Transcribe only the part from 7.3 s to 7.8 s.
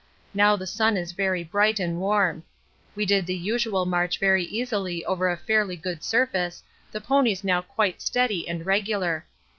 now